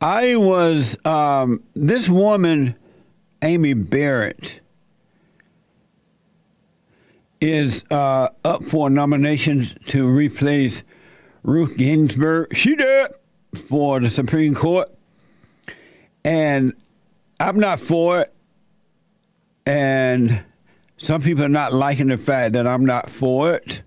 [0.00, 2.76] I was um, this woman,
[3.42, 4.60] Amy Barrett,
[7.40, 10.82] is uh, up for nominations to replace
[11.42, 12.54] Ruth Ginsburg.
[12.56, 13.10] She did
[13.66, 14.88] for the Supreme Court,
[16.24, 16.74] and
[17.40, 18.34] I'm not for it.
[19.66, 20.44] And
[20.96, 23.82] some people are not liking the fact that I'm not for it.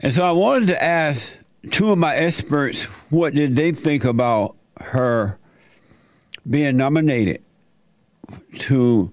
[0.00, 1.36] And so I wanted to ask
[1.70, 5.38] two of my experts what did they think about her
[6.48, 7.42] being nominated
[8.58, 9.12] to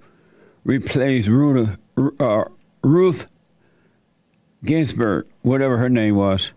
[0.64, 1.78] replace Ruth,
[2.20, 2.46] uh,
[2.84, 3.28] Ruth
[4.64, 6.52] Ginsburg, whatever her name was.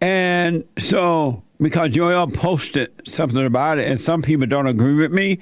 [0.00, 5.38] And so, because Joel posted something about it, and some people don't agree with me,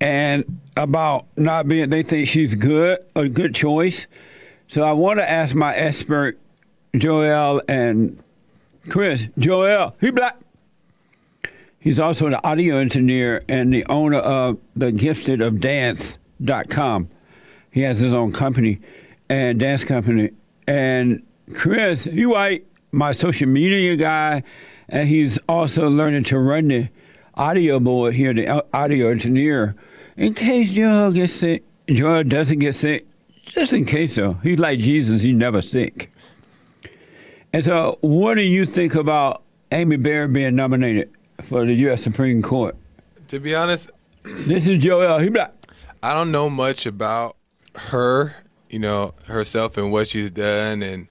[0.00, 4.06] and about not being, they think she's good, a good choice.
[4.68, 6.38] So I want to ask my expert,
[6.96, 8.22] Joel and
[8.90, 9.28] Chris.
[9.38, 10.36] Joel, he black.
[11.80, 17.08] He's also the audio engineer and the owner of the Gifted of Dance.com.
[17.70, 18.80] He has his own company
[19.28, 20.30] and dance company.
[20.66, 21.22] And
[21.54, 24.42] Chris, he white, my social media guy,
[24.88, 26.88] and he's also learning to run the
[27.34, 29.76] audio board here, the audio engineer.
[30.16, 33.06] In case Joel gets sick, Joel doesn't get sick,
[33.42, 34.34] just in case though.
[34.42, 36.10] He's like Jesus, he's never sick.
[37.52, 41.10] And so, what do you think about Amy Barrett being nominated
[41.44, 42.02] for the U.S.
[42.02, 42.76] Supreme Court?
[43.28, 43.90] To be honest,
[44.22, 45.18] this is Joel.
[45.18, 45.54] He black.
[46.02, 47.36] I don't know much about
[47.74, 48.34] her,
[48.68, 51.08] you know, herself and what she's done and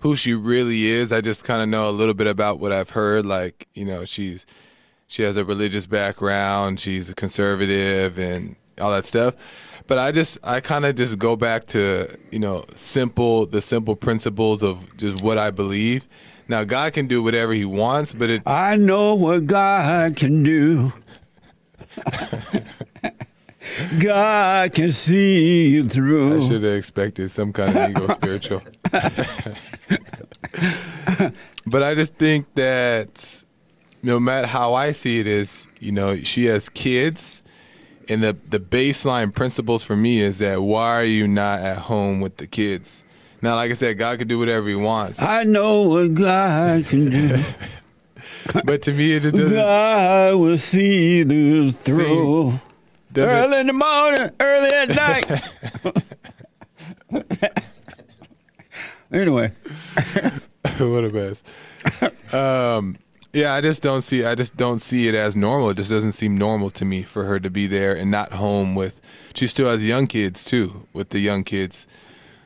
[0.00, 1.12] who she really is.
[1.12, 3.24] I just kind of know a little bit about what I've heard.
[3.24, 4.46] Like, you know, she's
[5.06, 6.80] she has a religious background.
[6.80, 9.36] She's a conservative and all that stuff
[9.90, 13.96] but I just I kind of just go back to you know simple the simple
[13.96, 16.06] principles of just what I believe.
[16.46, 18.42] Now God can do whatever He wants, but it.
[18.46, 20.92] I know what God can do.
[24.00, 26.36] God can see you through.
[26.36, 28.62] I should have expected some kind of ego spiritual.
[31.66, 33.44] but I just think that
[34.04, 37.42] no matter how I see it is, you know, she has kids
[38.10, 42.20] and the the baseline principles for me is that why are you not at home
[42.20, 43.04] with the kids?
[43.40, 45.22] Now, like I said, God can do whatever He wants.
[45.22, 47.38] I know what God can do.
[48.64, 49.54] but to me, it just doesn't.
[49.54, 52.60] God will see this through.
[53.16, 55.30] Early in the morning, early at night.
[59.12, 59.52] anyway,
[60.78, 61.42] what a mess.
[62.32, 62.96] Um,
[63.32, 64.24] yeah, I just don't see.
[64.24, 65.70] I just don't see it as normal.
[65.70, 68.74] It just doesn't seem normal to me for her to be there and not home
[68.74, 69.00] with.
[69.34, 71.86] She still has young kids too, with the young kids.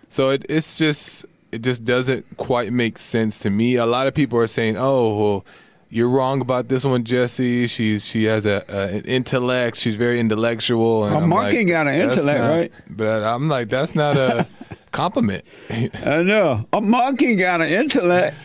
[0.08, 3.76] So it, it's just it just doesn't quite make sense to me.
[3.76, 5.46] A lot of people are saying, "Oh, well,
[5.88, 7.66] you're wrong about this one, Jesse.
[7.66, 9.76] She's she has a, a an intellect.
[9.76, 12.72] She's very intellectual." And a I'm monkey like, got an intellect, not, right?
[12.90, 14.46] But I'm like, that's not a
[14.90, 15.44] compliment.
[15.70, 18.36] I know uh, a monkey got an intellect.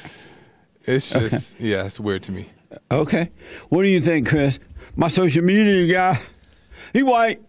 [0.85, 1.67] It's just okay.
[1.69, 2.50] yeah, it's weird to me.
[2.91, 3.31] Okay,
[3.69, 4.59] what do you think, Chris?
[4.95, 6.19] My social media guy,
[6.94, 7.41] he white.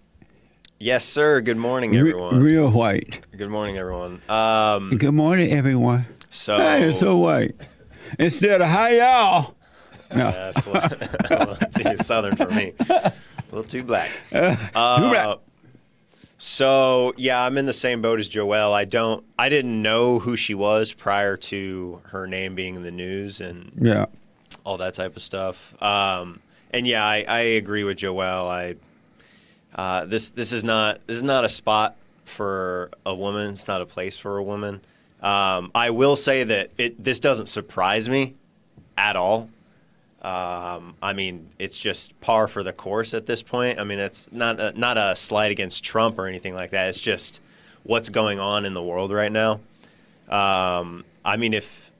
[0.78, 1.40] Yes, sir.
[1.42, 2.38] Good morning, everyone.
[2.38, 3.20] Re- real white.
[3.36, 4.22] Good morning, everyone.
[4.28, 6.06] Um, Good morning, everyone.
[6.30, 7.54] So hey, it's so white.
[8.18, 9.54] Instead of hi y'all.
[10.14, 10.30] No.
[10.30, 12.72] That's a little, southern for me.
[12.88, 13.12] A
[13.52, 14.10] little too black.
[14.32, 14.54] Uh,
[15.00, 15.38] too black.
[16.42, 18.72] So yeah, I'm in the same boat as Joelle.
[18.72, 22.90] I don't, I didn't know who she was prior to her name being in the
[22.90, 24.06] news and yeah,
[24.64, 25.80] all that type of stuff.
[25.82, 26.40] Um,
[26.70, 28.48] and yeah, I, I agree with Joelle.
[28.48, 28.76] I
[29.74, 33.50] uh, this this is not this is not a spot for a woman.
[33.50, 34.80] It's not a place for a woman.
[35.20, 38.34] Um, I will say that it this doesn't surprise me
[38.96, 39.50] at all.
[40.22, 43.80] Um, I mean, it's just par for the course at this point.
[43.80, 46.90] I mean, it's not a, not a slight against Trump or anything like that.
[46.90, 47.40] It's just
[47.84, 49.60] what's going on in the world right now.
[50.28, 51.90] Um, I mean, if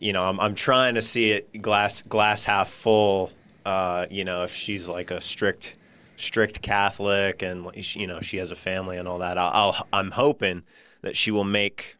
[0.00, 3.30] you know, I'm, I'm trying to see it glass glass half full.
[3.64, 5.78] Uh, you know, if she's like a strict
[6.16, 10.10] strict Catholic and you know she has a family and all that, I'll, I'll I'm
[10.10, 10.62] hoping
[11.02, 11.94] that she will make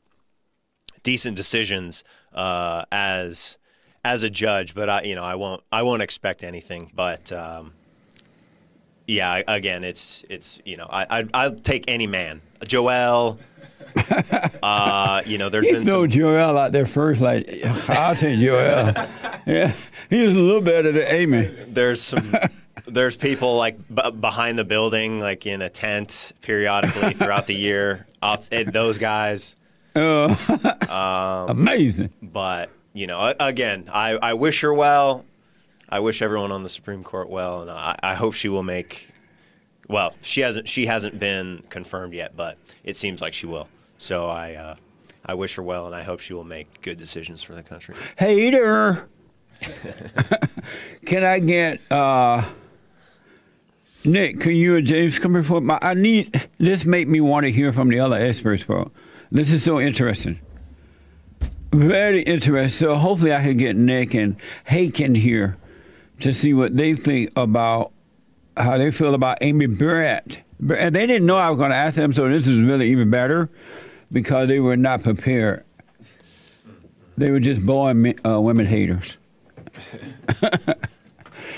[1.02, 3.58] decent decisions uh, as
[4.04, 6.90] as a judge, but I, you know, I won't, I won't expect anything.
[6.94, 7.72] But um,
[9.06, 13.38] yeah, again, it's, it's, you know, I, I, I'll take any man, Joel.
[14.62, 16.10] uh, you know, there's He's been no some...
[16.10, 17.20] Joel out there first.
[17.20, 17.46] Like
[17.88, 18.94] I'll take Joel.
[19.46, 19.72] yeah,
[20.08, 21.42] he was a little better than Amy.
[21.68, 22.34] There's some.
[22.84, 28.06] There's people like b- behind the building, like in a tent, periodically throughout the year.
[28.20, 29.56] I'll, those guys.
[29.94, 30.34] Uh,
[30.88, 32.10] um, amazing.
[32.20, 35.24] But you know, again, I, I wish her well.
[35.88, 39.08] I wish everyone on the Supreme Court well, and I, I hope she will make.
[39.88, 40.68] Well, she hasn't.
[40.68, 43.68] She hasn't been confirmed yet, but it seems like she will.
[43.98, 44.76] So I, uh,
[45.24, 47.94] I wish her well, and I hope she will make good decisions for the country.
[48.18, 49.08] Hater.
[51.06, 52.44] can I get uh,
[54.04, 54.40] Nick?
[54.40, 55.78] Can you and James come before my?
[55.80, 56.84] I need this.
[56.84, 58.90] Make me want to hear from the other experts, bro.
[59.30, 60.40] This is so interesting.
[61.72, 62.68] Very interesting.
[62.68, 64.36] So hopefully I can get Nick and
[64.68, 65.56] Haken here
[66.20, 67.92] to see what they think about
[68.56, 70.40] how they feel about Amy Barrett.
[70.60, 73.10] And they didn't know I was going to ask them, so this is really even
[73.10, 73.48] better
[74.12, 75.64] because they were not prepared.
[77.16, 79.16] They were just born uh, women haters.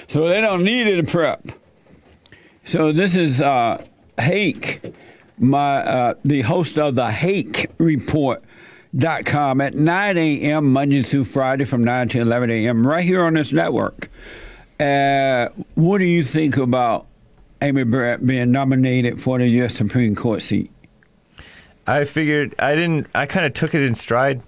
[0.08, 1.50] so they don't need any prep.
[2.64, 3.84] So this is uh,
[4.18, 4.80] Hake,
[5.38, 7.68] my uh, the host of the Hake
[8.94, 10.72] Report.com at 9 a.m.
[10.72, 12.86] Monday through Friday from 9 to 11 a.m.
[12.86, 14.08] right here on this network.
[14.78, 17.06] Uh, what do you think about
[17.60, 19.74] Amy Barrett being nominated for the U.S.
[19.74, 20.70] Supreme Court seat?
[21.86, 23.08] I figured I didn't.
[23.14, 24.42] I kind of took it in stride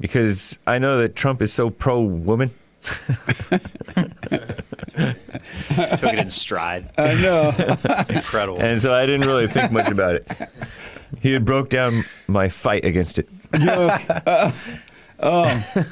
[0.00, 2.50] because I know that Trump is so pro woman.
[2.82, 3.62] Took
[4.96, 6.90] it in stride.
[6.98, 7.48] I know.
[8.08, 8.60] Incredible.
[8.60, 10.28] And so I didn't really think much about it.
[11.20, 13.28] He had broke down my fight against it.
[13.54, 14.50] uh,
[15.20, 15.84] oh.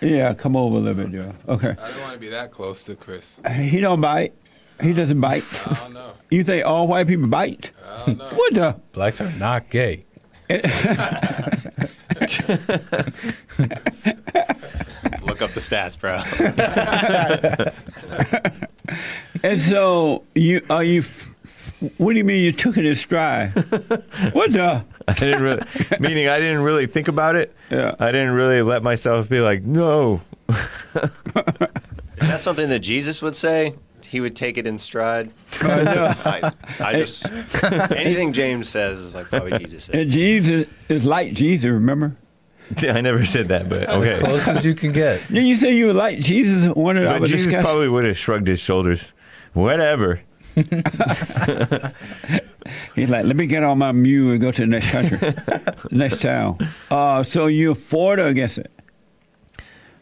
[0.00, 1.32] Yeah, come over a little bit, Joe.
[1.48, 1.70] Okay.
[1.70, 3.40] I don't want to be that close to Chris.
[3.54, 4.34] He don't bite.
[4.80, 5.44] He doesn't bite.
[5.66, 6.12] I don't know.
[6.30, 7.70] You think all white people bite?
[7.84, 8.28] I don't know.
[8.28, 8.80] What the?
[8.92, 10.04] Blacks are not gay.
[10.50, 10.60] Look
[15.42, 16.20] up the stats, bro.
[19.42, 21.04] And so you are you?
[21.66, 23.50] F- f- What do you mean you took it in stride?
[24.32, 24.84] what the?
[25.08, 25.62] I didn't really,
[26.00, 27.54] meaning I didn't really think about it.
[27.70, 27.94] Yeah.
[27.98, 30.20] I didn't really let myself be like, no.
[30.48, 33.74] Is that something that Jesus would say?
[34.04, 35.30] He would take it in stride.
[35.62, 36.14] I know.
[36.24, 37.26] I, I just
[37.92, 39.96] anything James says is like probably Jesus said.
[39.96, 41.68] And Jesus is like Jesus.
[41.68, 42.16] Remember?
[42.82, 44.18] I never said that, but okay.
[44.20, 45.26] Close as you can get.
[45.28, 46.72] Did you say you were like Jesus?
[46.74, 47.64] One of But Jesus discussions?
[47.64, 49.12] probably would have shrugged his shoulders.
[49.52, 50.20] Whatever.
[52.94, 55.34] He's like, let me get on my mule and go to the next country,
[55.96, 56.56] next town.
[56.90, 58.70] Uh, so you're for or against it?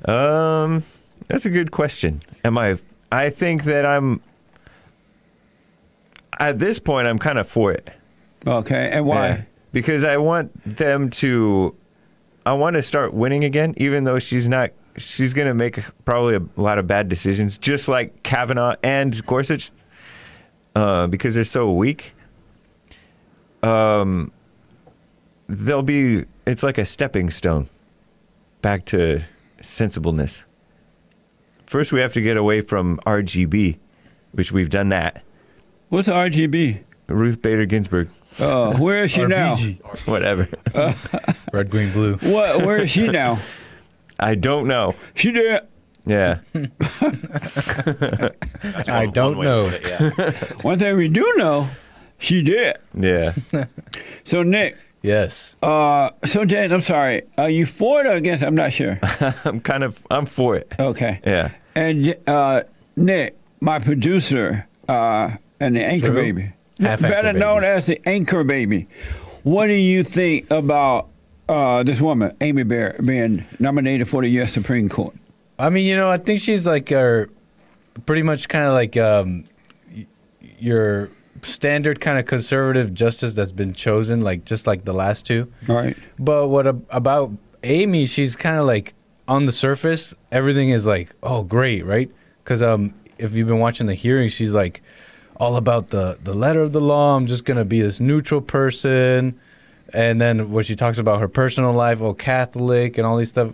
[0.08, 0.84] Um,
[1.26, 2.22] that's a good question.
[2.44, 2.78] Am I?
[3.10, 4.20] I think that I'm.
[6.38, 7.90] At this point, I'm kind of for it.
[8.46, 9.28] Okay, and why?
[9.28, 9.42] Yeah.
[9.72, 11.74] Because I want them to.
[12.46, 14.70] I want to start winning again, even though she's not.
[14.96, 19.72] She's going to make probably a lot of bad decisions, just like Kavanaugh and Gorsuch,
[20.74, 22.14] uh, because they're so weak.
[23.62, 24.32] Um,
[25.48, 26.24] they'll be.
[26.46, 27.68] It's like a stepping stone
[28.62, 29.22] back to
[29.62, 30.44] sensibleness.
[31.66, 33.78] First, we have to get away from RGB,
[34.32, 35.22] which we've done that.
[35.88, 36.82] What's RGB?
[37.06, 39.54] Ruth Bader Ginsburg, Uh, where is she now?
[39.54, 40.06] RPG.
[40.06, 40.48] whatever.
[41.52, 42.16] Red, green, blue.
[42.16, 42.64] What?
[42.64, 43.38] Where is she now?
[44.20, 44.94] I don't know.
[45.14, 45.62] She did.
[46.06, 46.38] Yeah.
[48.62, 49.70] That's I don't way to know.
[49.70, 50.30] put it, yeah.
[50.62, 51.68] One thing we do know,
[52.18, 52.76] she did.
[52.98, 53.34] Yeah.
[54.24, 55.56] So Nick, Yes.
[55.62, 57.22] uh, so Jan, I'm sorry.
[57.36, 58.42] Are you for it or against?
[58.42, 58.98] I'm not sure.
[59.44, 60.72] I'm kind of I'm for it.
[60.80, 61.20] Okay.
[61.26, 61.50] Yeah.
[61.74, 62.62] And uh,
[62.96, 65.30] Nick, my producer, uh,
[65.60, 66.14] and the anchor True.
[66.14, 68.88] baby, Half better anchor known as the anchor baby.
[69.42, 71.08] What do you think about
[71.50, 74.52] uh, this woman, Amy Barrett, being nominated for the U.S.
[74.52, 75.14] Supreme Court?
[75.58, 77.28] I mean, you know, I think she's like our
[78.06, 79.44] pretty much kind of like um,
[80.58, 81.10] your
[81.42, 85.52] standard kind of conservative justice that's been chosen, like just like the last two.
[85.68, 85.96] All right.
[86.18, 87.32] But what ab- about
[87.62, 88.06] Amy?
[88.06, 88.94] She's kind of like
[89.28, 92.10] on the surface, everything is like, oh, great, right?
[92.42, 94.82] Because um, if you've been watching the hearing, she's like
[95.36, 97.16] all about the the letter of the law.
[97.16, 99.38] I'm just gonna be this neutral person,
[99.92, 103.52] and then when she talks about her personal life, oh, Catholic and all these stuff.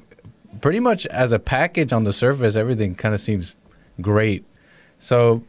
[0.60, 3.54] Pretty much as a package on the surface, everything kind of seems
[4.00, 4.44] great.
[4.98, 5.44] So,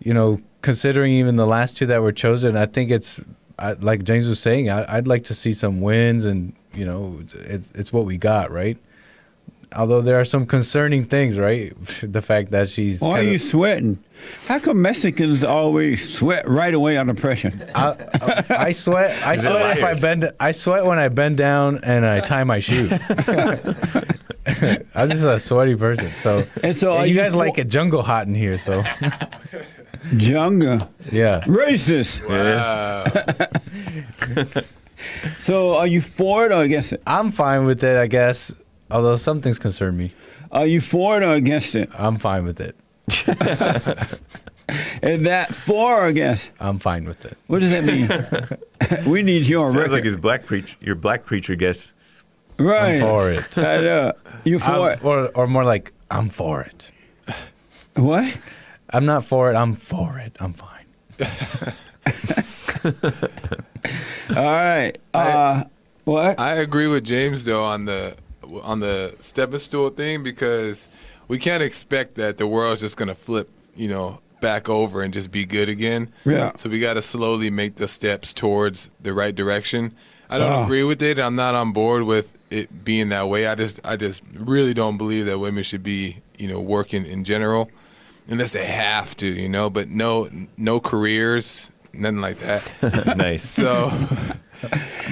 [0.00, 3.20] you know, considering even the last two that were chosen, I think it's
[3.58, 4.70] I, like James was saying.
[4.70, 8.50] I, I'd like to see some wins, and you know, it's it's what we got,
[8.50, 8.76] right?
[9.76, 11.72] Although there are some concerning things, right?
[12.02, 13.98] the fact that she's Why are kinda- you sweating?
[14.46, 17.50] How come Mexicans always sweat right away under pressure?
[17.74, 17.96] I,
[18.50, 19.20] I sweat.
[19.26, 20.30] I sweat if I bend.
[20.38, 22.88] I sweat when I bend down and I tie my shoe.
[24.94, 26.10] I'm just a sweaty person.
[26.20, 28.58] So, And so are you you guys for- like it jungle hot in here.
[28.58, 28.84] So,
[30.16, 30.88] Jungle.
[31.10, 31.40] yeah.
[31.42, 32.20] Racist.
[32.28, 33.04] Wow.
[35.40, 37.02] So are you for it or against it?
[37.06, 38.54] I'm fine with it, I guess.
[38.92, 40.12] Although some things concern me.
[40.52, 41.88] Are you for it or against it?
[41.94, 42.76] I'm fine with it.
[45.02, 46.50] Is that for or against?
[46.60, 47.36] I'm fine with it.
[47.46, 48.08] What does that mean?
[49.10, 49.92] we need you on Sounds record.
[49.92, 51.92] like his black preach, your black preacher guess.
[52.58, 52.96] right.
[52.96, 53.58] I'm for it.
[53.58, 54.12] I know.
[54.44, 55.04] You for I'm- it?
[55.04, 56.90] or, or more like, I'm for it.
[57.96, 58.36] What?
[58.90, 59.54] I'm not for it.
[59.56, 60.36] I'm for it.
[60.38, 60.68] I'm fine.
[64.36, 64.92] All right.
[65.14, 65.64] Uh,
[66.04, 66.38] what?
[66.38, 68.16] I agree with James though on the
[68.62, 70.88] on the stepping stool thing because
[71.28, 75.30] we can't expect that the world's just gonna flip, you know, back over and just
[75.30, 76.12] be good again.
[76.24, 76.52] Yeah.
[76.56, 79.94] So we got to slowly make the steps towards the right direction.
[80.28, 80.64] I don't Ah.
[80.64, 81.18] agree with it.
[81.18, 83.46] I'm not on board with it being that way.
[83.46, 87.22] I just I just really don't believe that women should be, you know, working in
[87.22, 87.70] general
[88.28, 93.16] unless they have to, you know, but no no careers, nothing like that.
[93.16, 93.48] nice.
[93.48, 93.90] So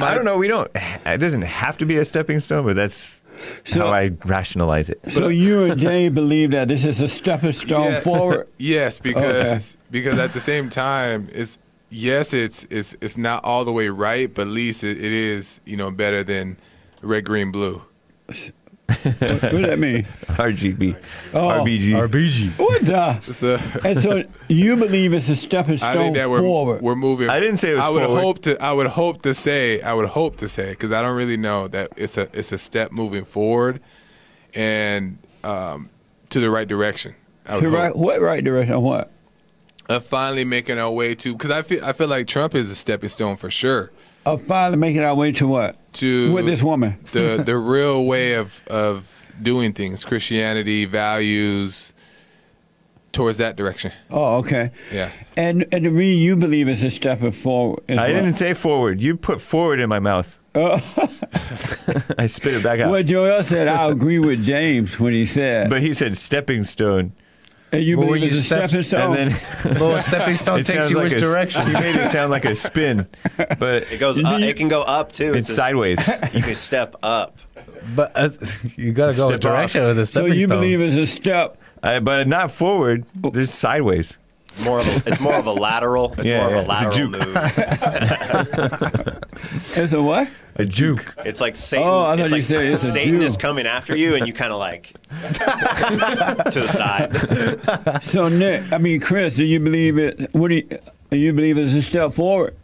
[0.01, 0.37] I don't know.
[0.37, 0.71] We don't.
[0.75, 3.21] It doesn't have to be a stepping stone, but that's
[3.65, 5.01] So- how I rationalize it.
[5.11, 8.01] So you and Jay believe that this is a stepping stone Yeah.
[8.01, 8.49] forward?
[8.59, 11.59] yes, because because at the same time, it's
[11.91, 15.61] yes, it's it's it's not all the way right, but at least it, it is
[15.65, 16.57] you know better than
[17.03, 17.83] red, green, blue.
[18.91, 20.05] What does that mean?
[20.27, 20.97] RGB,
[21.35, 21.91] Oh, RBG.
[22.09, 22.59] RBG.
[22.59, 23.21] What the?
[23.33, 26.83] So And so you believe it's a stepping I stone think that we're forward?
[26.83, 27.29] we're moving.
[27.31, 28.21] I didn't say it was I would forward.
[28.23, 28.63] hope to.
[28.63, 29.81] I would hope to say.
[29.81, 32.59] I would hope to say because I don't really know that it's a it's a
[32.59, 33.81] step moving forward,
[34.55, 35.91] and um,
[36.31, 37.15] to the right direction.
[37.47, 37.79] I would To hope.
[37.79, 38.81] right, what right direction?
[38.83, 39.11] What?
[39.89, 42.75] Of finally making our way to because I feel I feel like Trump is a
[42.77, 43.91] stepping stone for sure.
[44.33, 45.77] Of finally making our way to what?
[45.95, 46.99] To With this woman.
[47.13, 51.93] the the real way of of doing things, Christianity, values,
[53.13, 53.93] towards that direction.
[54.11, 54.71] Oh, okay.
[54.93, 55.11] Yeah.
[55.37, 57.83] And and the reason you believe is a stepping forward.
[57.89, 58.07] I what?
[58.07, 59.01] didn't say forward.
[59.01, 60.37] You put forward in my mouth.
[60.53, 60.81] Oh.
[62.19, 62.91] I spit it back out.
[62.91, 67.13] Well, Joel said I agree with James when he said, But he said stepping stone,
[67.73, 69.17] and you But when believe you it's a step- stepping stone.
[69.17, 71.67] and then Little stepping stone takes you like which a, direction?
[71.67, 73.09] He made it sound like a spin,
[73.59, 74.19] but It goes.
[74.23, 75.35] Up, it can go up too.
[75.35, 76.07] it's a- sideways.
[76.33, 77.39] You can step up.
[77.95, 78.29] But uh,
[78.77, 79.89] you gotta go a Step direction off.
[79.89, 80.49] with a so you stone.
[80.49, 81.57] believe it's a step.
[81.83, 83.05] I, but not forward.
[83.33, 84.17] This sideways.
[84.65, 86.13] More of a, it's more of a lateral.
[86.19, 87.11] It's Yeah, more yeah, of a it's a lateral juke.
[87.13, 87.37] move.
[89.77, 90.29] It's a what?
[90.57, 91.15] A juke.
[91.25, 91.87] It's like Satan.
[91.89, 93.23] Oh, I thought it's you like said it's a Satan Jew.
[93.25, 98.03] is coming after you, and you kind of like to the side.
[98.05, 100.29] So Nick, I mean Chris, do you believe it?
[100.35, 100.69] What do you,
[101.11, 102.55] do you believe it's a step forward,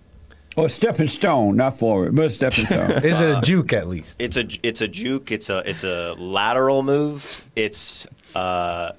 [0.57, 2.91] or a stepping stone, not forward, but a stepping stone?
[3.05, 4.17] Is it a juke at least?
[4.21, 5.31] It's a it's a juke.
[5.33, 7.43] It's a it's a lateral move.
[7.55, 8.93] It's uh,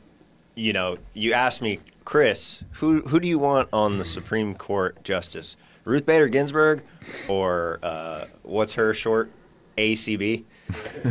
[0.55, 5.03] you know, you asked me, Chris, who who do you want on the Supreme Court
[5.03, 5.57] justice?
[5.83, 6.85] Ruth Bader Ginsburg,
[7.27, 9.29] or uh, what's her short?
[9.77, 10.45] ACB.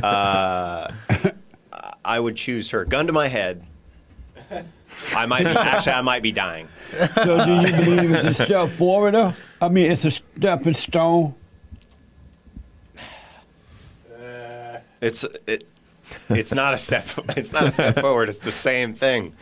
[0.02, 0.90] Uh,
[2.02, 2.86] I would choose her.
[2.86, 3.66] Gun to my head.
[5.14, 6.66] I might be, actually I might be dying.
[7.14, 9.12] so do you believe it's a step forward?
[9.12, 9.34] Though?
[9.60, 11.34] I mean, it's a stepping stone.
[15.02, 15.68] It's it,
[16.30, 17.04] it's not a step.
[17.36, 18.30] It's not a step forward.
[18.30, 19.34] It's the same thing.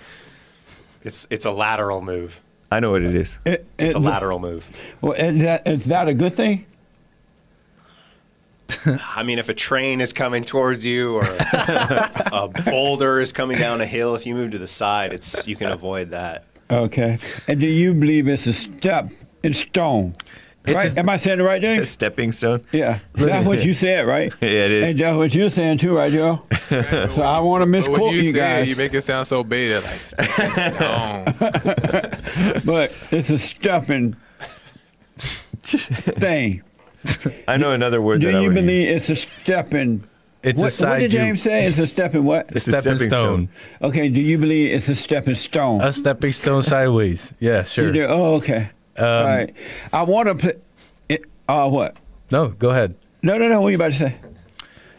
[1.05, 2.43] It's it's a lateral move.
[2.73, 3.39] I know what it is.
[3.45, 4.69] It, It's a lateral move.
[5.01, 6.67] Well, is that is that a good thing?
[8.87, 13.81] I mean, if a train is coming towards you or a boulder is coming down
[13.81, 16.45] a hill, if you move to the side, it's you can avoid that.
[16.71, 17.19] Okay.
[17.47, 19.11] And do you believe it's a step
[19.43, 20.15] in stone?
[20.67, 20.97] Right?
[20.99, 22.65] Am I saying the right, A stepping stone.
[22.73, 23.01] Yeah.
[23.13, 24.33] That's what you said, right?
[24.41, 24.85] Yeah, it is.
[24.85, 26.43] And that's what you're saying too, right, Joe?
[27.11, 29.81] so I want to misquote you, you, guys, it, you make it sound so beta,
[29.81, 32.61] like stepping stone.
[32.65, 34.17] but it's a stepping
[35.63, 36.63] thing.
[37.49, 39.11] I know another word Do that I you would believe use.
[39.11, 40.05] it's a stepping?
[40.43, 41.21] It's what, a side what did juke.
[41.21, 41.67] James say?
[41.67, 42.51] It's a stepping what?
[42.51, 43.49] It's a stepping stone.
[43.83, 44.09] Okay.
[44.11, 45.81] Do you believe it's a stepping stone?
[45.81, 47.33] A stepping stone sideways.
[47.41, 47.93] Yeah, You sure.
[47.93, 48.05] do?
[48.05, 48.71] Oh, okay.
[48.97, 49.55] Um, All right.
[49.93, 51.21] I want to put.
[51.49, 51.97] Uh, what?
[52.31, 52.95] No, go ahead.
[53.23, 53.61] No, no, no.
[53.61, 54.17] What are you about to say?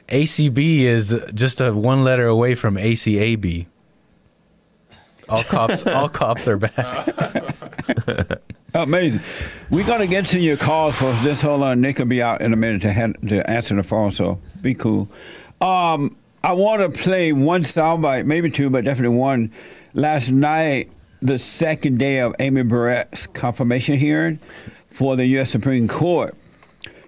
[0.10, 3.66] ACB is just a one letter away from ACAB.
[5.28, 8.40] All cops, all cops are bad.
[8.76, 9.22] Amazing.
[9.72, 11.42] We're gonna get to your calls for this.
[11.42, 14.12] Hold on, Nick will be out in a minute to hand, to answer the phone.
[14.12, 15.08] So be cool.
[15.62, 19.52] Um, I want to play one soundbite, maybe two, but definitely one.
[19.94, 20.92] Last night,
[21.26, 24.40] the second day of Amy Barrett's confirmation hearing
[24.90, 25.50] for the U.S.
[25.50, 26.36] Supreme Court.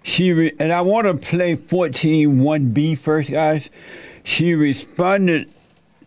[0.04, 3.70] She re- and I want to play 14.1b first, guys.
[4.24, 5.52] She responded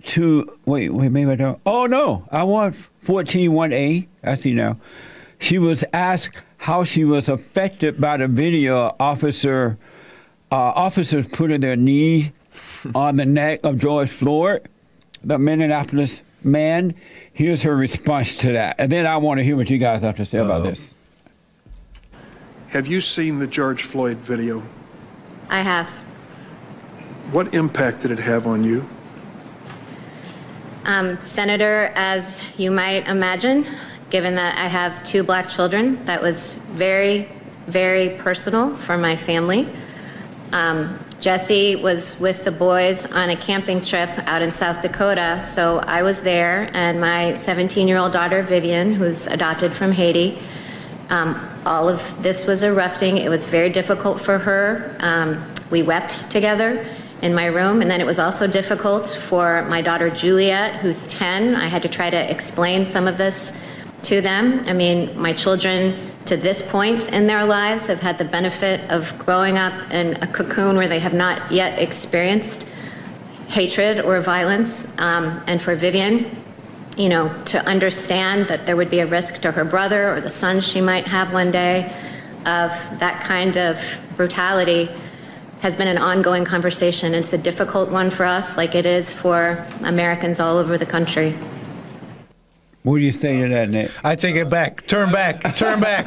[0.04, 1.60] to wait, wait, maybe I don't.
[1.64, 2.74] Oh no, I want
[3.04, 4.06] 14.1a.
[4.22, 4.78] I see now.
[5.38, 9.78] She was asked how she was affected by the video officer
[10.50, 12.32] uh, officers putting their knee
[12.94, 14.68] on the neck of George Floyd
[15.22, 16.94] the Minneapolis man.
[17.32, 18.76] Here's her response to that.
[18.78, 20.94] And then I want to hear what you guys have to say about this.
[22.68, 24.62] Have you seen the George Floyd video?
[25.48, 25.88] I have.
[27.32, 28.86] What impact did it have on you?
[30.84, 33.66] Um, Senator, as you might imagine,
[34.10, 37.28] given that I have two black children, that was very,
[37.66, 39.68] very personal for my family.
[40.52, 45.80] Um, Jesse was with the boys on a camping trip out in South Dakota, so
[45.80, 50.38] I was there, and my 17 year old daughter, Vivian, who's adopted from Haiti,
[51.10, 53.18] um, all of this was erupting.
[53.18, 54.96] It was very difficult for her.
[55.00, 56.86] Um, we wept together
[57.20, 61.54] in my room, and then it was also difficult for my daughter Juliet, who's 10.
[61.54, 63.60] I had to try to explain some of this
[64.04, 64.60] to them.
[64.66, 69.18] I mean, my children to this point in their lives have had the benefit of
[69.18, 72.68] growing up in a cocoon where they have not yet experienced
[73.48, 74.86] hatred or violence.
[74.98, 76.36] Um, and for Vivian,
[76.96, 80.30] you know, to understand that there would be a risk to her brother or the
[80.30, 81.92] son she might have one day
[82.40, 84.88] of that kind of brutality
[85.60, 87.12] has been an ongoing conversation.
[87.14, 91.34] It's a difficult one for us, like it is for Americans all over the country.
[92.82, 93.90] What do you think of that, Nick?
[94.02, 94.86] I take it back.
[94.86, 95.54] Turn back.
[95.54, 96.06] Turn back.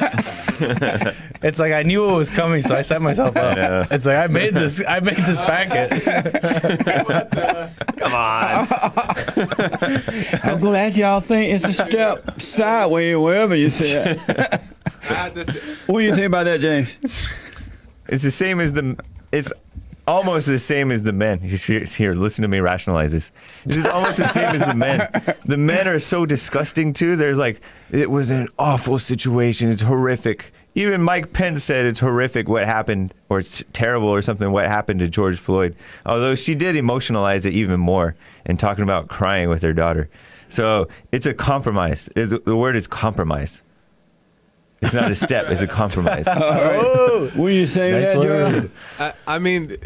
[1.42, 3.92] it's like I knew it was coming, so I set myself up.
[3.92, 4.82] It's like I made this.
[4.86, 6.02] I made this packet.
[7.96, 8.66] Come on.
[10.50, 14.18] I'm glad y'all think it's a step sideways, wherever you see it.
[14.28, 16.96] I had say, What do you think about that, James?
[18.08, 18.96] It's the same as the.
[19.30, 19.52] It's
[20.06, 21.38] almost the same as the men.
[21.38, 23.32] Here, listen to me rationalize this.
[23.64, 25.08] This is almost the same as the men.
[25.44, 27.16] The men are so disgusting too.
[27.16, 29.70] There's like, it was an awful situation.
[29.70, 30.52] It's horrific.
[30.74, 35.00] Even Mike Pence said it's horrific what happened, or it's terrible or something what happened
[35.00, 35.76] to George Floyd.
[36.04, 40.08] Although she did emotionalize it even more and talking about crying with her daughter.
[40.48, 42.08] So it's a compromise.
[42.14, 43.62] It's, the word is compromise.
[44.84, 45.50] It's not a step.
[45.50, 46.26] It's a compromise.
[47.14, 48.70] What do oh, you say to Nice that, word.
[48.98, 49.76] I, I mean,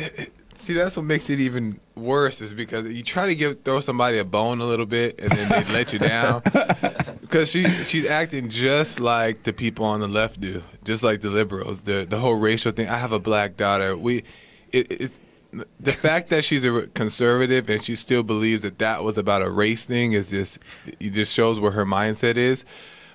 [0.55, 4.19] see, that's what makes it even worse is because you try to give throw somebody
[4.19, 6.43] a bone a little bit and then they let you down.
[7.21, 11.29] Because she she's acting just like the people on the left do, just like the
[11.29, 11.81] liberals.
[11.81, 12.89] The the whole racial thing.
[12.89, 13.95] I have a black daughter.
[13.95, 14.25] We,
[14.73, 15.21] it, it's
[15.79, 19.51] the fact that she's a conservative and she still believes that that was about a
[19.51, 22.65] race thing is just it just shows where her mindset is.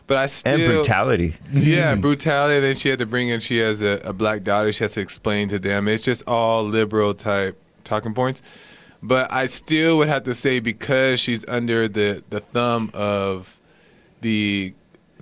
[0.05, 1.35] But I still and brutality.
[1.51, 2.59] yeah, brutality.
[2.59, 3.39] Then she had to bring in.
[3.39, 4.71] She has a, a black daughter.
[4.73, 5.87] She has to explain to them.
[5.87, 8.41] It's just all liberal type talking points.
[9.01, 13.59] But I still would have to say because she's under the, the thumb of
[14.21, 14.73] the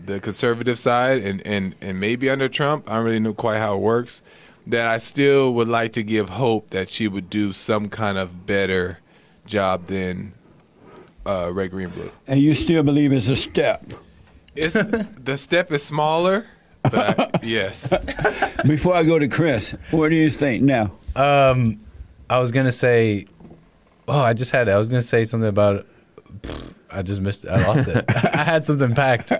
[0.05, 2.89] the conservative side and, and, and maybe under Trump.
[2.89, 4.23] I don't really know quite how it works.
[4.67, 8.45] That I still would like to give hope that she would do some kind of
[8.45, 8.99] better
[9.45, 10.33] job than
[11.25, 12.11] uh, Ray Greenblatt.
[12.27, 13.93] And you still believe it's a step.
[14.55, 16.45] It's the step is smaller,
[16.83, 17.93] but yes.
[18.65, 20.91] Before I go to Chris, what do you think now?
[21.15, 21.79] Um,
[22.29, 23.27] I was gonna say.
[24.07, 24.71] Oh, I just had it.
[24.71, 25.85] I was gonna say something about.
[26.41, 27.49] Pfft, I just missed it.
[27.49, 28.05] I lost it.
[28.35, 29.31] I had something packed.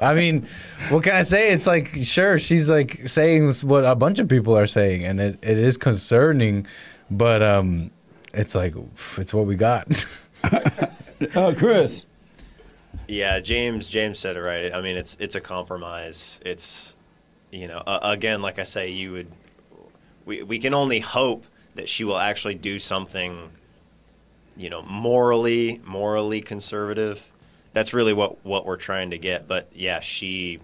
[0.00, 0.46] I mean,
[0.88, 1.50] what can I say?
[1.50, 5.38] It's like sure she's like saying what a bunch of people are saying, and it,
[5.42, 6.66] it is concerning,
[7.10, 7.90] but um,
[8.34, 8.74] it's like
[9.18, 10.04] it's what we got.
[10.42, 12.04] Uh, Chris.
[13.08, 13.88] Yeah, James.
[13.88, 14.72] James said it right.
[14.72, 16.40] I mean, it's it's a compromise.
[16.44, 16.96] It's,
[17.50, 19.28] you know, uh, again, like I say, you would,
[20.24, 23.50] we we can only hope that she will actually do something,
[24.56, 27.30] you know, morally morally conservative.
[27.72, 29.46] That's really what what we're trying to get.
[29.46, 30.60] But yeah, she,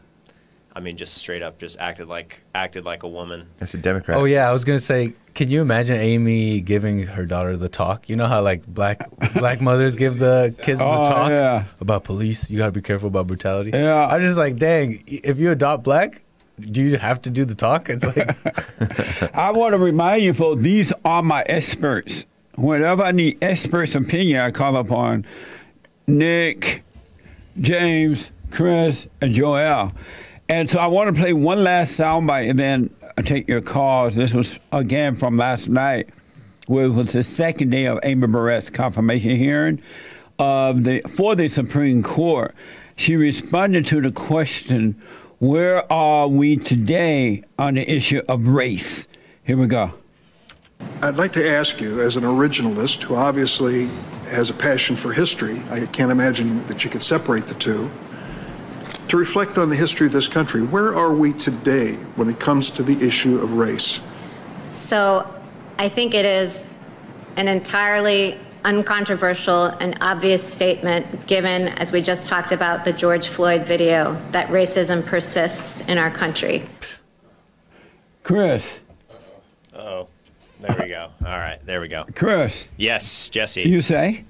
[0.75, 3.47] I mean, just straight up, just acted like acted like a woman.
[3.59, 4.17] That's a Democrat.
[4.17, 8.09] Oh yeah, I was gonna say, can you imagine Amy giving her daughter the talk?
[8.09, 9.01] You know how like black
[9.35, 11.65] black mothers give the kids the Oh, talk yeah.
[11.81, 12.49] about police.
[12.51, 13.71] You gotta be careful about brutality.
[13.75, 14.07] Yeah.
[14.07, 16.23] I'm just like, dang, if you adopt black,
[16.59, 17.91] do you have to do the talk?
[17.91, 22.25] It's like, I want to remind you, folks, these are my experts.
[22.57, 25.25] Whenever I need experts' opinion, I call upon
[26.07, 26.83] Nick,
[27.61, 29.93] James, Chris, and Joel.
[30.53, 34.15] And so I want to play one last soundbite and then I take your calls.
[34.15, 36.11] This was again from last night,
[36.67, 39.81] where it was the second day of Amy Barrett's confirmation hearing
[40.39, 42.55] of the for the Supreme Court.
[42.97, 44.95] She responded to the question,
[45.39, 49.09] "Where are we today on the issue of race?"
[49.45, 49.95] Here we go.
[51.01, 53.89] I'd like to ask you, as an originalist who obviously
[54.31, 57.91] has a passion for history, I can't imagine that you could separate the two,
[59.09, 60.63] to reflect on the history of this country.
[60.63, 64.01] Where are we today when it comes to the issue of race?
[64.71, 65.27] So
[65.79, 66.71] I think it is
[67.37, 73.63] an entirely uncontroversial and obvious statement given, as we just talked about, the George Floyd
[73.67, 76.65] video, that racism persists in our country.
[78.23, 78.81] Chris,
[79.75, 80.07] Oh,
[80.61, 81.09] there we go.
[81.25, 82.05] All right, there we go.
[82.15, 83.63] Chris, Yes, Jesse.
[83.63, 84.25] you say?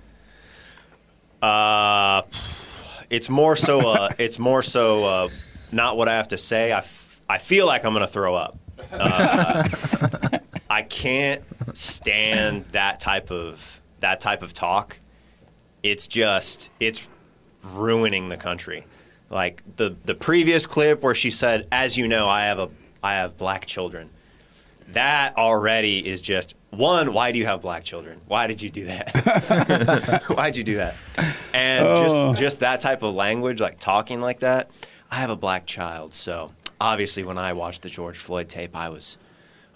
[1.42, 2.22] Uh,
[3.12, 3.90] it's more so.
[3.92, 5.04] Uh, it's more so.
[5.04, 5.28] Uh,
[5.70, 6.72] not what I have to say.
[6.72, 8.58] I, f- I feel like I'm gonna throw up.
[8.90, 9.68] Uh,
[10.68, 11.42] I can't
[11.74, 14.98] stand that type of that type of talk.
[15.82, 17.08] It's just it's
[17.62, 18.86] ruining the country.
[19.30, 22.70] Like the the previous clip where she said, "As you know, I have a
[23.02, 24.10] I have black children."
[24.92, 27.12] That already is just one.
[27.12, 28.20] Why do you have black children?
[28.26, 30.22] Why did you do that?
[30.28, 30.94] Why'd you do that?
[31.52, 34.70] And just just that type of language, like talking like that.
[35.10, 38.88] I have a black child, so obviously when I watched the George Floyd tape, I
[38.88, 39.18] was,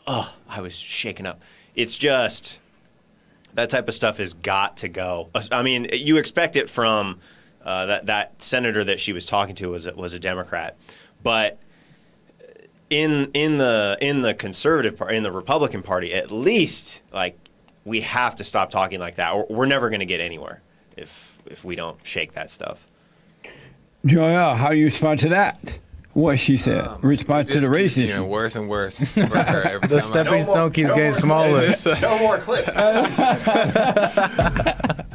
[0.06, 1.40] oh, I was shaken up.
[1.74, 2.58] It's just
[3.54, 5.30] that type of stuff has got to go.
[5.52, 7.20] I mean, you expect it from
[7.64, 10.76] uh, that that senator that she was talking to was a, was a Democrat,
[11.22, 11.58] but
[12.90, 17.36] in in the in the conservative party, in the Republican Party, at least like
[17.84, 20.62] we have to stop talking like that, we're never going to get anywhere
[20.96, 22.86] if if we don't shake that stuff.
[24.04, 25.78] Joel, how do you respond to that?
[26.16, 26.80] What she said.
[26.86, 28.06] Um, Response to It the just keeps racism.
[28.06, 31.60] getting worse and worse for her every The time I- stepping stone keeps getting smaller.
[31.60, 32.72] It's, No more clips.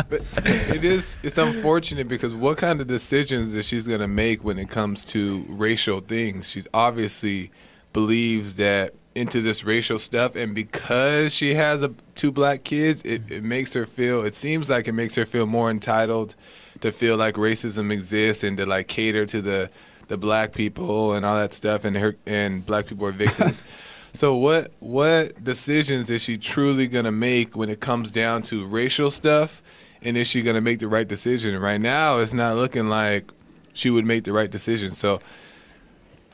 [0.09, 4.43] but it is it's unfortunate because what kind of decisions that she's going to make
[4.43, 7.49] when it comes to racial things she obviously
[7.93, 13.21] believes that into this racial stuff and because she has a, two black kids it,
[13.29, 16.35] it makes her feel it seems like it makes her feel more entitled
[16.79, 19.69] to feel like racism exists and to like cater to the
[20.11, 23.63] the black people and all that stuff and her and black people are victims
[24.13, 29.09] so what what decisions is she truly gonna make when it comes down to racial
[29.09, 29.61] stuff,
[30.01, 31.59] and is she gonna make the right decision?
[31.59, 33.31] Right now, it's not looking like
[33.73, 34.91] she would make the right decision.
[34.91, 35.21] So,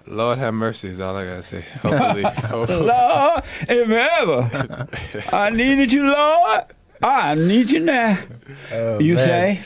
[0.07, 1.61] Lord have mercy is all I gotta say.
[1.81, 2.87] Hopefully, hopefully.
[2.87, 4.89] Lord, if ever
[5.35, 6.63] I needed you, Lord,
[7.03, 8.17] I need you now.
[8.71, 9.25] Oh, you man.
[9.25, 9.61] say?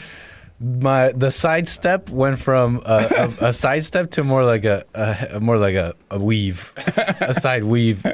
[0.61, 5.57] My the sidestep went from a, a, a sidestep to more like a, a, more
[5.57, 6.71] like a, a weave,
[7.19, 8.05] a side weave.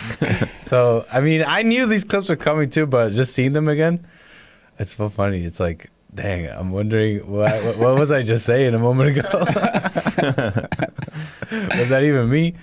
[0.60, 4.04] so I mean, I knew these clips were coming too, but just seeing them again,
[4.78, 5.44] it's so funny.
[5.44, 9.28] It's like, dang, I'm wondering what what, what was I just saying a moment ago?
[9.38, 9.48] was
[11.88, 12.54] that even me?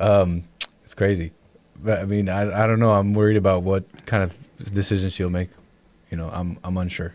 [0.00, 0.44] Um,
[0.82, 1.32] it's crazy.
[1.76, 2.94] But I mean, I I don't know.
[2.94, 4.38] I'm worried about what kind of
[4.72, 5.50] decisions she'll make.
[6.10, 7.12] You know, I'm I'm unsure.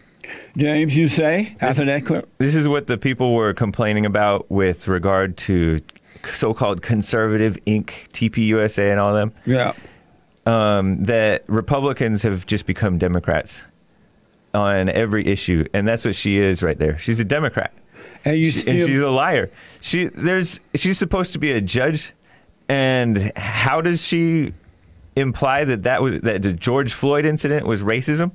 [0.58, 2.28] James, you say after that clip?
[2.38, 5.80] This is what the people were complaining about with regard to
[6.34, 9.32] so-called conservative Inc., TPUSA, and all them.
[9.46, 9.74] Yeah.
[10.46, 13.62] um, that Republicans have just become Democrats
[14.54, 16.98] on every issue, and that's what she is right there.
[16.98, 17.72] She's a Democrat,
[18.26, 19.52] And you She- and she's a liar.
[19.82, 22.14] She there's she's supposed to be a judge,
[22.68, 24.54] and how does she
[25.16, 28.32] imply that that was that the George Floyd incident was racism?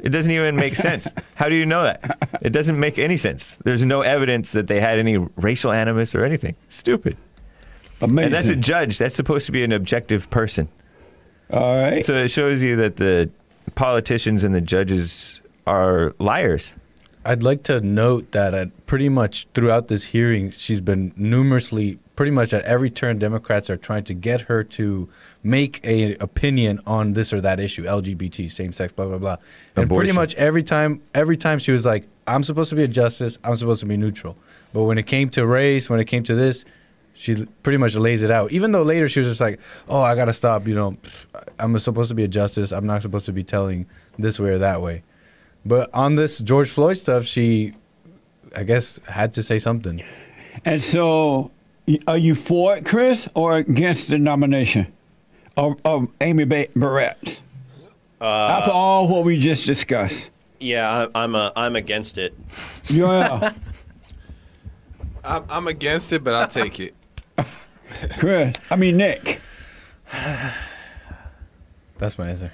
[0.00, 1.08] It doesn't even make sense.
[1.34, 2.38] How do you know that?
[2.42, 3.56] It doesn't make any sense.
[3.64, 6.56] There's no evidence that they had any racial animus or anything.
[6.68, 7.16] Stupid.
[8.00, 8.24] amazing.
[8.26, 8.98] And that's a judge.
[8.98, 10.68] That's supposed to be an objective person.
[11.50, 12.04] All right.
[12.04, 13.30] So it shows you that the
[13.74, 16.74] politicians and the judges are liars.
[17.24, 22.30] I'd like to note that at pretty much throughout this hearing, she's been numerously, pretty
[22.30, 25.08] much at every turn, Democrats are trying to get her to
[25.42, 29.36] make a opinion on this or that issue, LGBT, same sex, blah blah blah.
[29.82, 32.88] And pretty much every time, every time she was like, "I'm supposed to be a
[32.88, 33.38] justice.
[33.44, 34.36] I'm supposed to be neutral."
[34.72, 36.64] But when it came to race, when it came to this,
[37.14, 38.50] she pretty much lays it out.
[38.52, 40.96] Even though later she was just like, "Oh, I gotta stop." You know,
[41.58, 42.72] I'm supposed to be a justice.
[42.72, 43.86] I'm not supposed to be telling
[44.18, 45.02] this way or that way.
[45.66, 47.74] But on this George Floyd stuff, she,
[48.56, 50.02] I guess, had to say something.
[50.64, 51.50] And so, y-
[52.06, 54.92] are you for it, Chris, or against the nomination
[55.56, 57.40] of, of Amy ba- Barrett?
[58.20, 58.24] Uh,
[58.58, 60.30] After all what we just discussed.
[60.60, 62.34] Yeah, I, I'm a, I'm against it.
[62.88, 63.52] Yeah.
[65.24, 66.94] I'm, I'm against it, but I'll take it.
[68.18, 69.40] Chris, I mean, Nick.
[71.98, 72.50] That's my answer.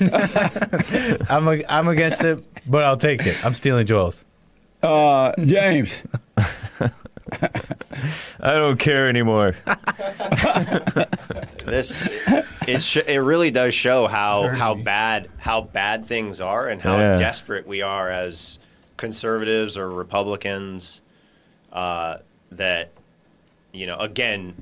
[1.30, 3.44] I'm a, I'm against it, but I'll take it.
[3.44, 4.24] I'm stealing Joel's.
[4.82, 6.02] Uh, James.
[8.40, 9.54] I don't care anymore.
[11.64, 12.02] This
[12.66, 16.98] it sh- it really does show how how bad how bad things are and how
[16.98, 17.14] Yeah.
[17.16, 18.58] desperate we are as
[18.96, 21.00] conservatives or Republicans.
[21.72, 22.18] Uh,
[22.50, 22.90] that
[23.72, 24.54] you know, again,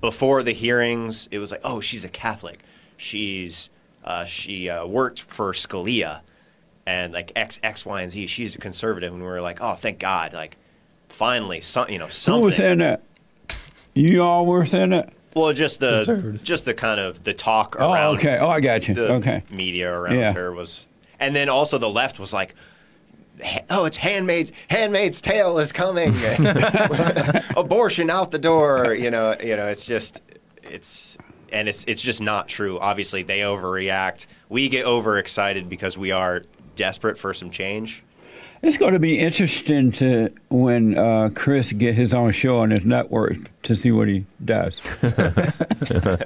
[0.00, 2.58] before the hearings, it was like, oh, she's a Catholic.
[2.96, 3.68] She's
[4.04, 6.22] uh, she uh, worked for Scalia,
[6.86, 8.26] and like X X Y and Z.
[8.26, 10.56] She's a conservative, and we were like, oh, thank God, like
[11.12, 12.44] finally, some you know Who something.
[12.44, 13.02] was saying that?
[13.94, 15.12] You all were saying that?
[15.34, 18.38] Well, just the just the kind of the talk Oh, around okay.
[18.38, 18.94] Oh, I got you.
[18.98, 19.42] Okay.
[19.50, 20.32] media around Yeah.
[20.32, 20.86] her was,
[21.20, 22.54] and then also the left was like,
[23.70, 26.12] "Oh, it's Handmaid's Handmaid's Tale is coming,
[27.56, 30.22] abortion out the door." You know, you know, it's just
[30.62, 31.16] it's
[31.52, 32.78] and it's it's just not true.
[32.78, 34.26] Obviously, they overreact.
[34.48, 36.42] We get overexcited because we are
[36.76, 38.02] desperate for some change.
[38.62, 42.84] It's going to be interesting to when uh, Chris get his own show on his
[42.84, 44.80] network to see what he does.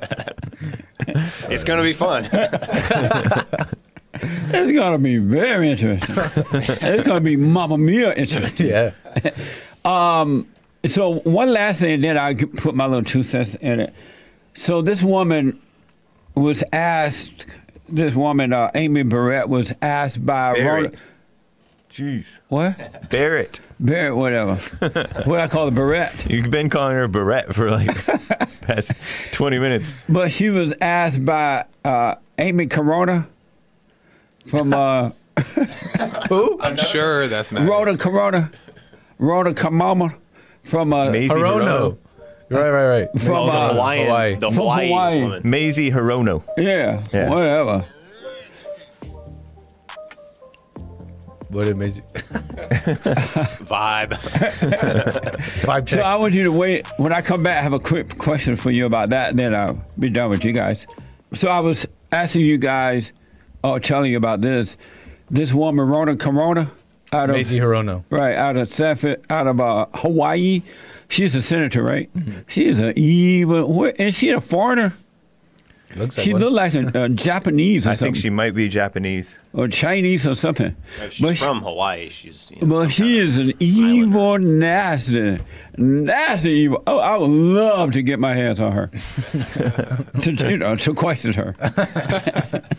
[1.48, 2.24] It's going to be fun.
[4.18, 6.14] It's going to be very interesting.
[6.16, 8.66] it's going to be Mamma Mia interesting.
[9.84, 10.34] Yeah.
[10.86, 13.94] So one last thing, then I could put my little two cents in it.
[14.54, 15.60] So this woman
[16.34, 17.46] was asked.
[17.88, 20.62] This woman, uh, Amy Barrett, was asked by Rhoda.
[20.64, 20.94] Barrett.
[21.96, 22.40] Jeez.
[22.48, 23.08] What?
[23.08, 23.60] Barrett.
[23.80, 24.56] Barrett, whatever.
[25.24, 26.28] what I call the Barrett.
[26.28, 27.88] You've been calling her Barrett for like
[28.60, 28.92] past
[29.32, 29.94] 20 minutes.
[30.06, 33.26] But she was asked by uh, Amy Corona
[34.46, 35.10] from uh,
[36.60, 37.66] I'm sure that's not.
[37.66, 38.50] Rhoda Corona,
[39.18, 40.14] Rhoda Kamama
[40.64, 41.96] from uh, Mazie Hirono.
[42.48, 43.20] Right, right, right.
[43.20, 44.34] From, Oh, the uh, Hawaiian, Hawaii.
[44.36, 45.20] the From Hawaii, Hawaii.
[45.22, 45.42] woman.
[45.50, 46.42] Mazie Hirono.
[46.58, 47.28] yeah, Yeah.
[47.30, 47.84] whatever.
[51.48, 52.02] What it makes you
[53.62, 54.10] vibe.
[55.62, 56.00] vibe So.
[56.00, 56.86] I want you to wait.
[56.96, 59.54] When I come back, I have a quick question for you about that, and then
[59.54, 60.86] I'll be done with you guys.
[61.34, 63.12] So I was asking you guys,
[63.62, 64.76] or telling you about this.
[65.30, 66.70] This woman, Rhoda Corona,
[67.12, 68.04] out of Mazie Hirono.
[68.10, 70.62] right out of Sanford, out of uh, Hawaii.
[71.08, 72.10] She's a senator, right?
[72.48, 73.72] She is an evil.
[73.72, 74.92] What, is she a foreigner?
[75.94, 76.42] Looks like She one.
[76.42, 79.38] looked like a, a Japanese or I something, think she might be Japanese.
[79.52, 80.74] or Chinese or something.
[81.02, 82.08] If she's But she- from Hawaii.
[82.10, 82.50] She's.
[82.50, 83.64] You know, But some she is an islander.
[83.64, 85.38] evil, nasty,
[85.78, 86.82] nasty evil.
[86.86, 88.86] Oh, I would love to get my hands on her,
[90.22, 91.54] to you know, to question her,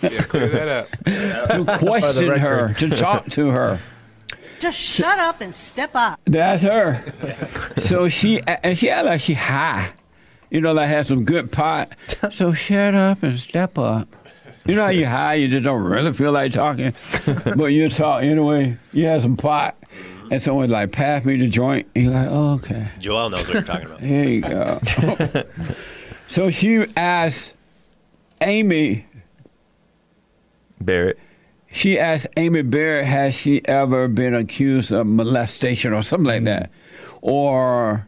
[0.02, 0.89] Yeah, clear that up.
[1.06, 3.80] to question her, to talk to her.
[4.60, 6.20] Just shut up and step up.
[6.26, 7.04] That's her.
[7.78, 9.91] So she and she act like she high,
[10.50, 11.94] you know, like had some good pot.
[12.32, 14.08] So shut up and step up.
[14.66, 16.94] You know how you high, you just don't really feel like talking,
[17.56, 18.78] but you talk anyway.
[18.92, 19.78] You have some pot,
[20.30, 21.88] and someone like pass me the joint.
[21.96, 22.90] And you're like, oh, okay.
[23.00, 24.02] Joel knows what you're talking about.
[24.02, 24.80] There you go.
[26.28, 27.54] so she asked
[28.42, 29.06] Amy,
[30.82, 31.18] Barrett.
[31.72, 36.72] she asked Amy Barrett, has she ever been accused of molestation or something like that?
[37.22, 38.08] Or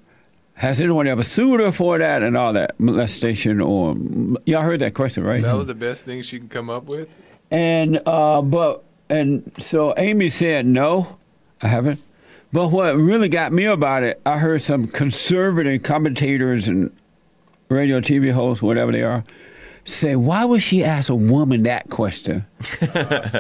[0.60, 2.78] has anyone ever sued her for that and all that?
[2.82, 3.96] Molestation or,
[4.46, 5.42] y'all heard that question, right?
[5.42, 7.08] That was the best thing she can come up with.
[7.50, 11.18] And, uh, but, and so Amy said, no,
[11.62, 12.02] I haven't.
[12.52, 16.92] But what really got me about it, I heard some conservative commentators and
[17.70, 19.24] radio, TV hosts, whatever they are,
[19.86, 22.46] say, why would she ask a woman that question?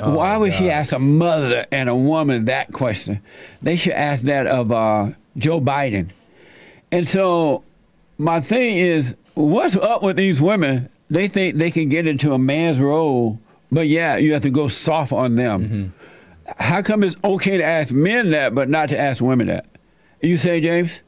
[0.03, 3.19] why would she ask a mother and a woman that question?
[3.61, 6.11] They should ask that of uh, Joe Biden.
[6.91, 7.63] And so
[8.17, 10.89] my thing is, what's up with these women?
[11.09, 13.39] They think they can get into a man's role,
[13.71, 15.61] but yeah, you have to go soft on them.
[15.61, 16.53] Mm-hmm.
[16.59, 19.65] How come it's okay to ask men that, but not to ask women that?
[20.21, 21.01] You say, James?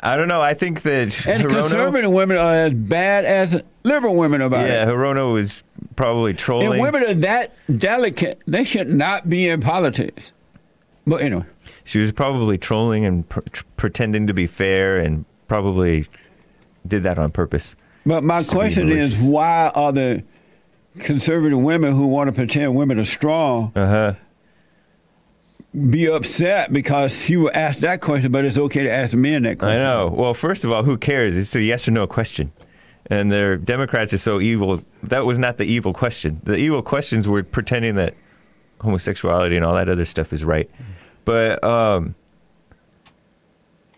[0.00, 0.42] I don't know.
[0.42, 4.84] I think that And Hirono, conservative women are as bad as liberal women about yeah,
[4.84, 4.86] it.
[4.86, 5.62] Yeah, Hirono was
[5.96, 6.72] probably trolling.
[6.72, 10.32] And women are that delicate, they should not be in politics.
[11.06, 11.44] But anyway,
[11.86, 13.40] She was probably trolling and pr-
[13.78, 16.04] pretending to be fair, and probably
[16.86, 17.74] did that on purpose.
[18.04, 20.22] but my Just to be question is why are the
[20.98, 24.12] conservative women who want to pretend women are strong Uh huh.
[25.90, 29.58] be upset because she will ask that question, but it's okay to ask men that
[29.58, 29.78] question?
[29.78, 30.08] I know.
[30.08, 31.36] Well, first of all, who cares?
[31.36, 32.50] It's a yes or no question.
[33.08, 34.80] And their Democrats are so evil.
[35.04, 36.40] That was not the evil question.
[36.42, 38.14] The evil questions were pretending that
[38.80, 40.68] homosexuality and all that other stuff is right.
[41.26, 42.14] But um,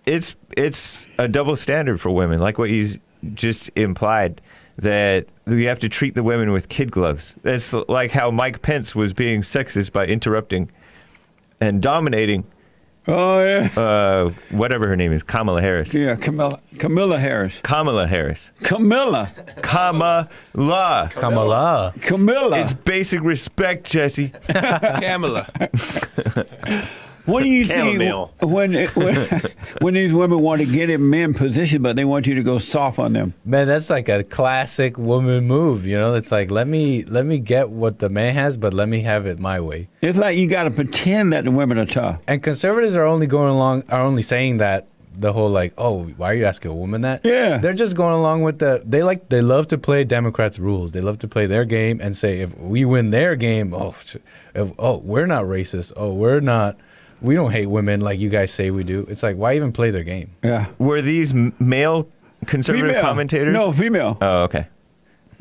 [0.05, 2.99] it's it's a double standard for women, like what you
[3.35, 4.41] just implied
[4.79, 7.35] that we have to treat the women with kid gloves.
[7.45, 10.71] It's like how Mike Pence was being sexist by interrupting
[11.61, 12.45] and dominating
[13.11, 13.69] Oh, yeah.
[13.75, 15.95] uh, whatever her name is, Kamala Harris.
[15.95, 17.59] Yeah, Camilla, Camilla Harris.
[17.63, 18.53] Kamala Harris.
[18.63, 19.33] Camilla.
[19.63, 20.29] Kamala.
[21.11, 21.95] Kamala.
[22.03, 22.61] Camilla.
[22.61, 24.33] It's basic respect, Jesse.
[24.49, 25.49] Kamala.
[27.29, 28.33] What do you think Chamomile.
[28.41, 29.43] when, when
[29.81, 32.59] when these women want to get in men position, but they want you to go
[32.59, 33.35] soft on them?
[33.45, 35.85] Man, that's like a classic woman move.
[35.85, 38.89] You know, it's like let me let me get what the man has, but let
[38.89, 39.89] me have it my way.
[40.01, 42.21] It's like you got to pretend that the women are tough.
[42.27, 44.87] And conservatives are only going along are only saying that
[45.19, 47.23] the whole like, oh, why are you asking a woman that?
[47.25, 47.59] Yeah.
[47.59, 48.83] they're just going along with the.
[48.87, 50.93] They like they love to play Democrats' rules.
[50.93, 53.95] They love to play their game and say if we win their game, oh,
[54.55, 55.93] if, oh, we're not racist.
[55.97, 56.79] Oh, we're not.
[57.21, 59.07] We don't hate women like you guys say we do.
[59.09, 60.31] It's like why even play their game?
[60.45, 62.09] Yeah, Were these m- male
[62.47, 63.53] conservative female commentators?
[63.55, 64.17] No, female.
[64.21, 64.67] Oh, okay.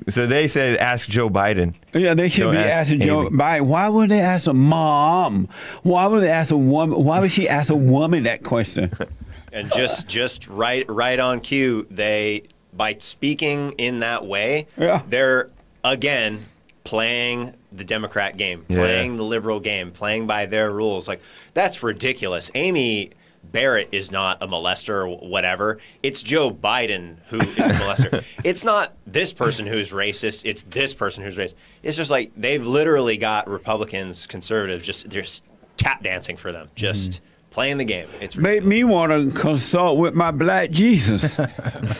[0.09, 1.73] So they said ask Joe Biden.
[1.93, 3.29] Yeah, they should Don't be ask asking Joe Amy.
[3.37, 3.61] Biden.
[3.65, 5.47] Why would they ask a mom?
[5.83, 7.03] Why would they ask a woman?
[7.03, 8.91] Why would she ask a woman that question?
[9.53, 15.01] and just just right right on cue they by speaking in that way Yeah.
[15.09, 15.49] they're
[15.83, 16.39] again
[16.83, 18.77] playing the democrat game Yeah.
[18.77, 21.07] playing the liberal game playing by their rules.
[21.07, 21.21] Like
[21.53, 22.49] that's ridiculous.
[22.55, 23.11] Amy
[23.43, 25.77] barrett is not a molester or whatever.
[26.03, 28.23] It's joe biden who is a molester.
[28.43, 30.43] It's not this person who's racist.
[30.45, 31.55] It's this person who's racist.
[31.83, 35.43] It's just like they've literally got republicans conservatives just they're just
[35.77, 37.49] tap dancing for them just mm-hmm.
[37.51, 38.07] playing the game.
[38.21, 41.37] It's Made me want to consult with my black Jesus.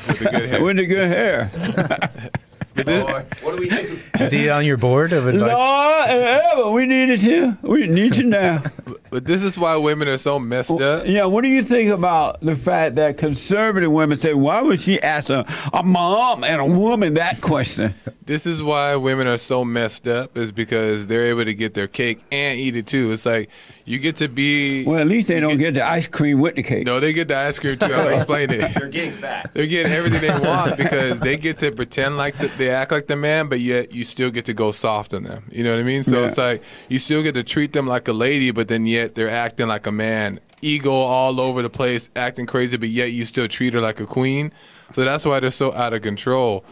[0.08, 0.64] With the good hair.
[0.64, 2.32] with the good hair.
[2.86, 5.52] what do we do Is he on your board of advice?
[5.52, 7.58] Lord, ever we needed to.
[7.62, 8.64] We need you now.
[9.10, 11.06] But this is why women are so messed up.
[11.08, 15.02] Yeah, what do you think about the fact that conservative women say, why would she
[15.02, 17.94] ask a, a mom and a woman that question?
[18.26, 21.88] This is why women are so messed up is because they're able to get their
[21.88, 23.14] cake and eat it too.
[23.14, 23.50] It's like
[23.88, 26.64] you get to be Well, at least they don't get the ice cream with the
[26.64, 26.86] cake.
[26.86, 27.86] no, they get the ice cream too.
[27.86, 28.74] I'll explain it.
[28.76, 29.52] They're getting fat.
[29.54, 33.08] They're getting everything they want because they get to pretend like the, they act like
[33.08, 35.46] the man, but yet you still get to go soft on them.
[35.52, 36.04] You know what I mean?
[36.04, 36.26] So Yeah.
[36.28, 39.30] it's like you still get to treat them like a lady, but then yet they're
[39.30, 40.40] acting like a man.
[40.62, 44.06] Ego all over the place, acting crazy, but yet you still treat her like a
[44.06, 44.52] queen.
[44.92, 46.66] So that's why they're so out of control.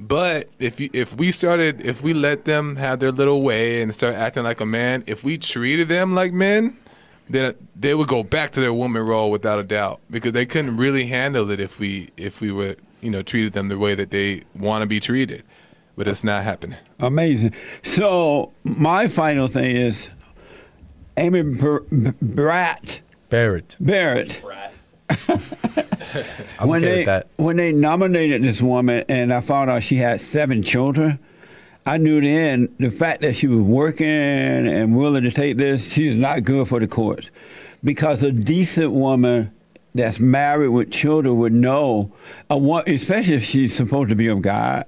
[0.00, 3.92] But if you, if we started, if we let them have their little way and
[3.92, 6.76] start acting like a man, if we treated them like men,
[7.28, 10.76] then they would go back to their woman role without a doubt because they couldn't
[10.76, 14.10] really handle it if we if we were you know treated them the way that
[14.12, 15.42] they want to be treated.
[15.96, 16.78] But it's not happening.
[17.00, 17.54] Amazing.
[17.82, 20.10] So my final thing is
[21.16, 23.76] Amy Bar- Bratt Barrett.
[23.80, 24.40] Barrett.
[24.44, 24.72] Brat.
[26.58, 27.28] I'm when okay they with that.
[27.36, 31.18] when they nominated this woman and I found out she had seven children,
[31.86, 36.14] I knew then the fact that she was working and willing to take this, she's
[36.14, 37.30] not good for the courts.
[37.84, 39.52] Because a decent woman
[39.94, 42.12] that's married with children would know,
[42.50, 44.84] a wo- especially if she's supposed to be of God,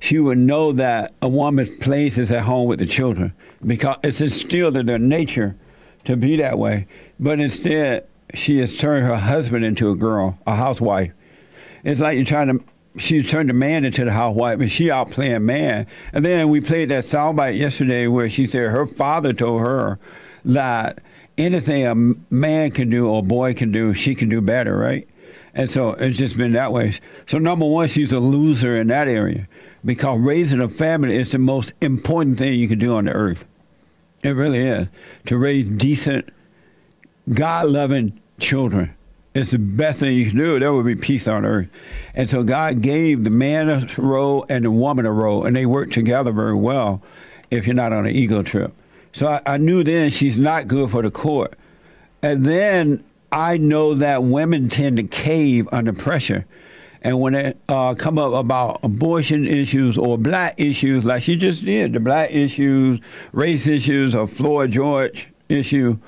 [0.00, 3.32] she would know that a woman's place is at home with the children
[3.64, 5.56] because it's instilled in their nature
[6.04, 6.86] to be that way.
[7.20, 11.12] But instead, she has turned her husband into a girl, a housewife.
[11.84, 12.64] It's like you're trying to.
[12.98, 15.86] She turned a man into the housewife, and she out playing man.
[16.12, 19.98] And then we played that soundbite yesterday where she said her father told her
[20.44, 21.00] that
[21.38, 25.08] anything a man can do or a boy can do, she can do better, right?
[25.54, 26.94] And so it's just been that way.
[27.26, 29.48] So number one, she's a loser in that area
[29.84, 33.44] because raising a family is the most important thing you can do on the earth.
[34.22, 34.88] It really is
[35.26, 36.28] to raise decent,
[37.30, 38.94] God-loving children.
[39.34, 40.58] It's the best thing you can do.
[40.58, 41.68] There will be peace on earth.
[42.14, 45.64] And so God gave the man a role and the woman a role, and they
[45.64, 47.02] work together very well
[47.50, 48.74] if you're not on an ego trip.
[49.12, 51.54] So I, I knew then she's not good for the court.
[52.22, 56.44] And then I know that women tend to cave under pressure.
[57.00, 61.64] And when they uh, come up about abortion issues or black issues, like she just
[61.64, 63.00] did, the black issues,
[63.32, 65.98] race issues, or Floyd George issue,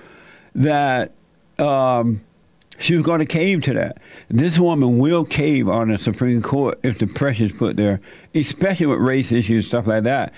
[0.54, 1.12] that
[1.58, 2.20] um,
[2.78, 3.98] she was going to cave to that.
[4.28, 8.00] This woman will cave on the Supreme Court if the pressure's put there,
[8.34, 10.34] especially with race issues, and stuff like that.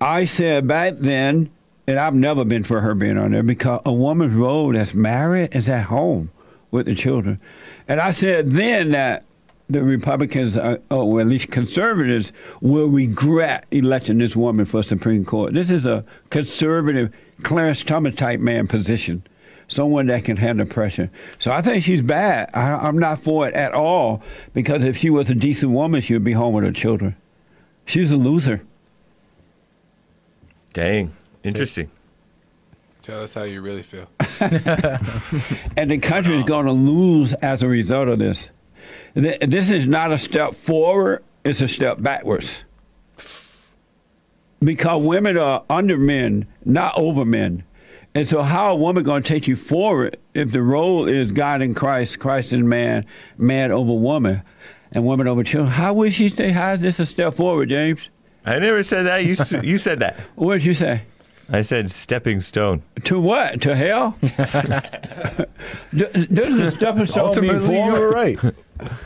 [0.00, 1.50] I said back then,
[1.86, 5.54] and I've never been for her being on there because a woman's role that's married
[5.54, 6.30] is at home
[6.70, 7.40] with the children.
[7.88, 9.24] And I said then that
[9.68, 15.54] the Republicans, uh, or at least conservatives, will regret electing this woman for Supreme Court.
[15.54, 19.22] This is a conservative, Clarence Thomas type man position,
[19.68, 21.10] someone that can handle pressure.
[21.38, 22.50] So I think she's bad.
[22.54, 26.12] I, I'm not for it at all because if she was a decent woman, she
[26.12, 27.16] would be home with her children.
[27.86, 28.62] She's a loser.
[30.72, 31.12] Dang.
[31.42, 31.90] Interesting.
[33.02, 34.08] Tell us how you really feel.
[35.76, 38.50] and the country is going to lose as a result of this.
[39.14, 42.64] This is not a step forward; it's a step backwards.
[44.60, 47.64] Because women are under men, not over men.
[48.16, 51.62] And so, how a woman going to take you forward if the role is God
[51.62, 53.04] in Christ, Christ in man,
[53.36, 54.42] man over woman,
[54.92, 55.72] and woman over children?
[55.72, 58.10] How would she say, how is this a step forward, James?
[58.46, 59.24] I never said that.
[59.24, 60.16] You you said that.
[60.36, 61.02] What did you say?
[61.50, 62.82] I said stepping stone.
[63.04, 63.60] To what?
[63.62, 64.16] To hell?
[64.22, 68.14] D- Does the stepping stone mean Ultimately, you were forward?
[68.14, 68.38] right.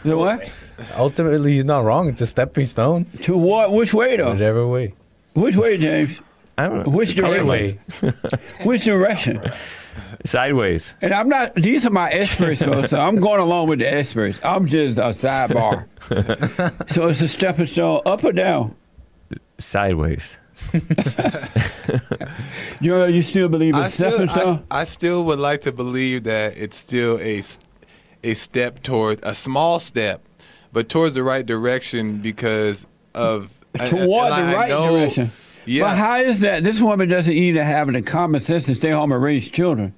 [0.04, 0.48] The what?
[0.96, 2.08] Ultimately, he's not wrong.
[2.08, 3.06] It's a stepping stone.
[3.22, 3.72] To what?
[3.72, 4.32] Which way though?
[4.32, 4.94] Whichever way.
[5.34, 6.20] Which way, James?
[6.58, 6.90] I don't know.
[6.92, 7.78] Which direction?
[8.64, 9.42] Which direction?
[10.24, 10.94] Sideways.
[11.00, 11.54] And I'm not.
[11.54, 14.38] These are my experts, though, so I'm going along with the experts.
[14.42, 15.86] I'm just a sidebar.
[16.90, 18.74] so it's a stepping stone, up or down.
[19.58, 20.36] Sideways.
[22.80, 24.64] You know, you still believe I it's still, stepping I, stone?
[24.70, 27.42] I still would like to believe that it's still a,
[28.22, 30.22] a step toward a small step,
[30.72, 35.32] but towards the right direction because of and- Toward and the I right know- direction.
[35.68, 36.64] Yeah, But how is that?
[36.64, 39.94] This woman doesn't even have the common sense to stay home and raise children.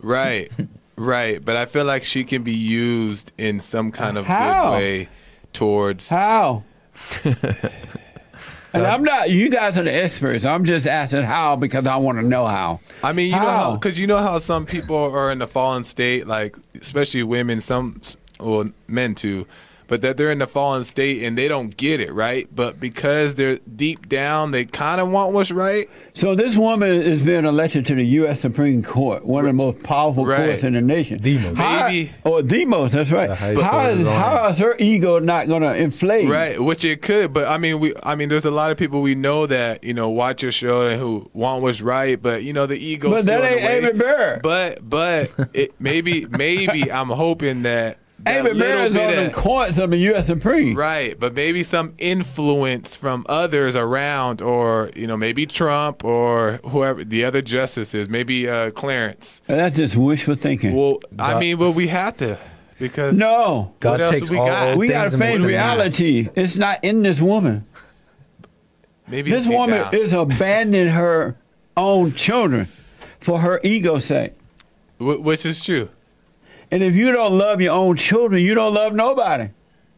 [0.00, 0.50] right,
[0.96, 1.42] right.
[1.44, 4.70] But I feel like she can be used in some kind of How?
[4.70, 5.08] good way
[5.52, 6.08] towards.
[6.10, 6.64] How?
[8.72, 9.30] and I'm not.
[9.30, 10.44] You guys are the experts.
[10.44, 12.80] I'm just asking how because I want to know how.
[13.02, 13.48] I mean, you know How?
[13.70, 17.60] how because you know how some people are in the fallen state, like especially women,
[17.60, 18.00] some
[18.40, 19.46] well men too,
[19.88, 22.48] but that they're in the fallen state and they don't get it right.
[22.54, 25.88] But because they're deep down, they kind of want what's right.
[26.14, 28.40] So this woman is being elected to the U.S.
[28.40, 30.46] Supreme Court, one of the most powerful Right.
[30.46, 31.18] courts in the nation.
[31.18, 31.58] The most.
[31.58, 32.92] How- Maybe- Oh, the most.
[32.92, 33.26] That's right.
[33.28, 34.14] The highest How court is, is on.
[34.16, 36.28] how is her ego not going to inflate?
[36.28, 39.02] Right, which it could, but I mean, we, I mean, there's a lot of people
[39.02, 42.52] we know that you know watch your show and who want what's right, but you
[42.52, 43.10] know the ego.
[43.10, 43.88] But still that in the ain't way.
[43.90, 44.42] Amy Barrett.
[44.42, 49.26] But but it maybe maybe I'm hoping that that Amy little Barrett's on bit the
[49.26, 50.26] of, courts of the U.S.
[50.26, 50.76] Supreme.
[50.76, 57.02] Right, but maybe some influence from others around, or you know, maybe Trump or whoever
[57.04, 59.40] the other justices, maybe uh, Clarence.
[59.48, 60.74] And That's just wishful thinking.
[60.74, 62.38] Well, I mean, well, we have to
[62.78, 63.74] because no.
[63.80, 64.68] God What else takes we all got?
[64.68, 66.28] old We got to face makes them reality.
[66.34, 67.64] It's not in this woman.
[69.08, 69.94] maybe This woman down.
[69.94, 71.36] is abandoning her
[71.76, 72.66] own children
[73.20, 74.32] for her ego's sake.
[74.98, 75.88] Which is true.
[76.70, 79.48] And if you don't love your own children, you don't love nobody.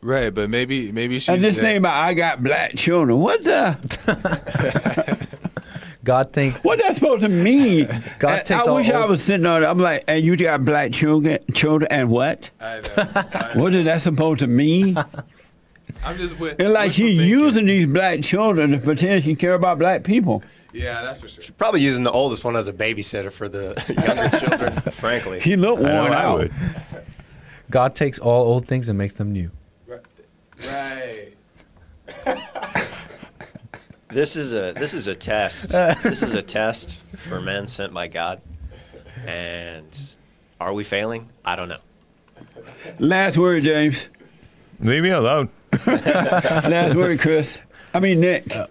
[0.00, 3.42] Right, but maybe maybe she's And this that- thing about I got black children, what
[3.42, 5.28] the?
[6.04, 7.86] God thinks What that supposed to mean?
[8.18, 9.62] God And takes I all wish I was sitting on.
[9.62, 9.66] it.
[9.66, 12.48] I'm like, and you got black children, children, and what?
[12.60, 13.10] I know.
[13.14, 13.62] I know.
[13.62, 14.96] What is that supposed to mean?
[16.04, 16.60] I'm just with.
[16.60, 20.42] And like she's using these black children to pretend she care about black people.
[20.72, 21.42] Yeah, that's for sure.
[21.56, 23.74] Probably using the oldest one as a babysitter for the
[24.06, 25.40] younger children, frankly.
[25.40, 26.48] He looked worn out.
[27.70, 29.50] God takes all old things and makes them new.
[29.86, 31.34] Right.
[34.10, 35.70] This is a this is a test.
[36.02, 38.40] this is a test for men sent by God.
[39.26, 40.16] And
[40.60, 41.28] are we failing?
[41.44, 41.80] I don't know.
[42.98, 44.08] Last word, James.
[44.80, 45.50] Leave me alone.
[45.86, 47.58] Last word, Chris.
[47.92, 48.54] I mean Nick.
[48.54, 48.66] Uh,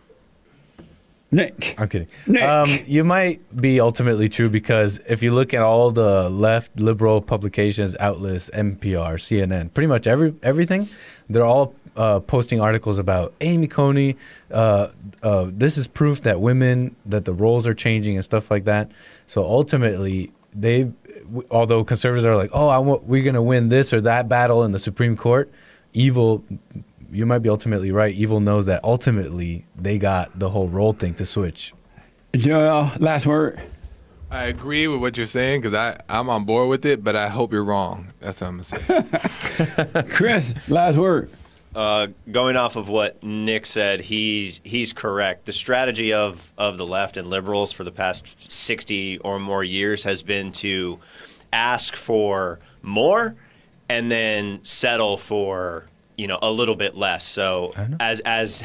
[1.29, 1.75] Nick.
[1.77, 2.07] I'm kidding.
[2.25, 2.43] Nick.
[2.43, 7.21] Um, you might be ultimately true because if you look at all the left liberal
[7.21, 10.87] publications, outlets, NPR, CNN, pretty much every everything,
[11.29, 14.15] they're all uh, posting articles about Amy Coney.
[14.51, 14.89] Uh,
[15.21, 18.89] uh, this is proof that women that the roles are changing and stuff like that.
[19.25, 20.91] So ultimately, they,
[21.51, 24.71] although conservatives are like, oh, I want, we're gonna win this or that battle in
[24.71, 25.51] the Supreme Court.
[25.93, 26.43] Evil
[27.11, 28.13] you might be ultimately right.
[28.13, 31.73] Evil knows that ultimately they got the whole role thing to switch.
[32.35, 33.59] Joel, last word.
[34.29, 37.29] I agree with what you're saying because I I'm on board with it, but I
[37.29, 38.11] hope you're wrong.
[38.19, 40.03] That's what I'm gonna say.
[40.09, 41.29] Chris, last word.
[41.73, 45.45] Uh, going off of what Nick said, he's he's correct.
[45.45, 50.03] The strategy of of the left and liberals for the past sixty or more years
[50.03, 50.99] has been to
[51.53, 53.35] ask for more
[53.87, 55.87] and then settle for
[56.17, 57.25] you know a little bit less.
[57.25, 58.63] So as as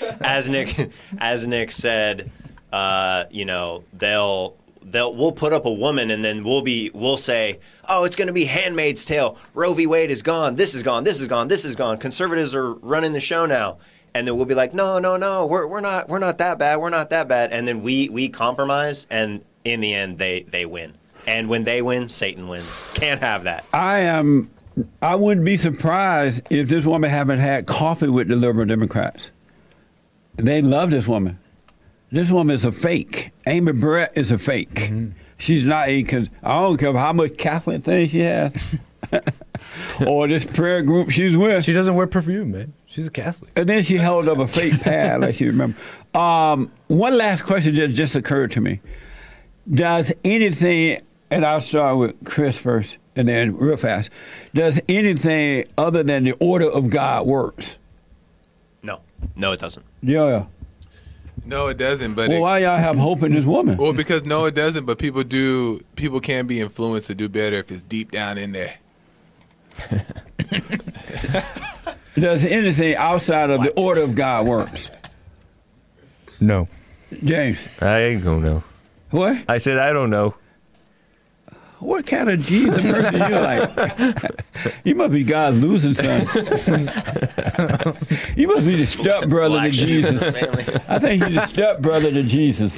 [0.20, 2.30] as Nick as Nick said,
[2.72, 7.16] uh, you know they'll they'll we'll put up a woman and then we'll be we'll
[7.16, 9.36] say oh it's going to be handmaid's tale.
[9.54, 9.86] Roe v.
[9.86, 10.56] Wade is gone.
[10.56, 11.04] This is gone.
[11.04, 11.48] This is gone.
[11.48, 11.98] This is gone.
[11.98, 13.78] Conservatives are running the show now.
[14.14, 15.46] And then we'll be like no no no.
[15.46, 16.78] We're, we're not we're not that bad.
[16.78, 17.52] We're not that bad.
[17.52, 20.94] And then we we compromise and in the end they they win.
[21.26, 22.82] And when they win satan wins.
[22.94, 23.64] Can't have that.
[23.74, 24.50] I am.
[25.00, 29.30] I wouldn't be surprised if this woman haven't had coffee with the liberal Democrats.
[30.36, 31.38] They love this woman.
[32.12, 33.30] This woman is a fake.
[33.46, 34.90] Amy Barrett is a fake.
[35.38, 36.04] She's not a.
[36.42, 38.52] I don't care how much Catholic thing she has,
[40.06, 41.64] or this prayer group she's with.
[41.64, 42.72] She doesn't wear perfume, man.
[42.86, 43.50] She's a Catholic.
[43.56, 45.76] And then she held up a fake pad, like she remember.
[46.14, 48.80] Um, one last question just just occurred to me.
[49.72, 54.10] does anything, and I'll start with Chris first, and then real fast.
[54.54, 57.78] Does anything other than the order of God works?
[58.82, 59.00] No,
[59.34, 59.84] no, it doesn't.
[60.02, 60.44] Yeah.
[61.44, 62.14] No, it doesn't.
[62.14, 63.76] But Well, it, why y'all have hope in this woman?
[63.76, 64.84] well, because no, it doesn't.
[64.84, 65.80] But people do.
[65.96, 68.74] People can be influenced to do better if it's deep down in there.
[72.14, 74.90] Does anything outside of the order of God works?
[76.40, 76.66] No.
[77.22, 78.64] James, I ain't gonna know.
[79.10, 79.44] what?
[79.48, 80.34] I said I don't know.
[81.78, 84.30] What kind of Jesus person are you like?
[84.84, 86.20] you must be God's losing son.
[88.34, 90.38] you must be the step brother to Black sheep in Jesus.
[90.38, 90.64] family.
[90.88, 92.74] I think you're the step brother to Jesus.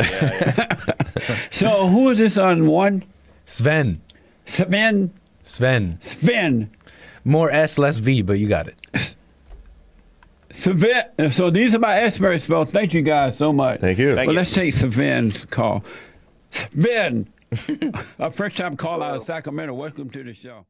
[1.51, 3.05] so who is this on one?
[3.45, 4.01] Sven.
[4.47, 5.13] Sven.
[5.45, 5.99] Sven.
[6.01, 6.71] Sven.
[7.25, 9.15] More S, less V, but you got it.
[10.51, 11.31] Sven.
[11.31, 13.81] So these are my experts, Well, Thank you guys so much.
[13.81, 14.17] Thank you.
[14.17, 14.39] Thank well, you.
[14.39, 15.85] let's take Sven's call.
[16.51, 17.29] Sven.
[18.19, 19.75] A first time call out of Sacramento.
[19.75, 20.67] Welcome to the show.